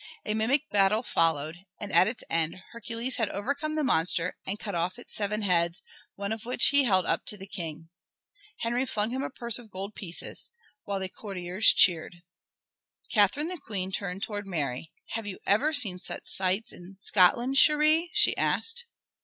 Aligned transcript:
A 0.25 0.33
mimic 0.33 0.67
battle 0.71 1.03
followed, 1.03 1.63
and 1.79 1.93
at 1.93 2.07
its 2.07 2.23
end 2.27 2.63
Hercules 2.71 3.17
had 3.17 3.29
overcome 3.29 3.75
the 3.75 3.83
monster 3.83 4.35
and 4.47 4.57
cut 4.57 4.73
off 4.73 4.97
its 4.97 5.13
seven 5.13 5.43
heads, 5.43 5.83
one 6.15 6.31
of 6.31 6.43
which 6.43 6.69
he 6.69 6.85
held 6.85 7.05
up 7.05 7.23
to 7.25 7.37
the 7.37 7.45
King. 7.45 7.87
Henry 8.61 8.87
flung 8.87 9.11
him 9.11 9.21
a 9.21 9.29
purse 9.29 9.59
of 9.59 9.69
gold 9.69 9.93
pieces, 9.93 10.49
while 10.85 10.99
the 10.99 11.07
courtiers 11.07 11.71
cheered. 11.71 12.23
Catherine 13.11 13.47
the 13.47 13.59
Queen 13.63 13.91
turned 13.91 14.23
towards 14.23 14.47
Mary. 14.47 14.91
"Have 15.09 15.27
you 15.27 15.37
ever 15.45 15.71
seen 15.71 15.99
such 15.99 16.25
sights 16.25 16.71
in 16.71 16.97
Scotland, 16.99 17.57
chèrie?" 17.57 18.09
she 18.13 18.35
asked. 18.35 18.87